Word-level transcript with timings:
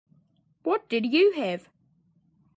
What 0.63 0.89
did 0.89 1.05
you 1.13 1.33
have? 1.33 1.69